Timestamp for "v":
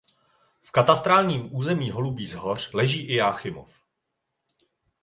0.63-0.71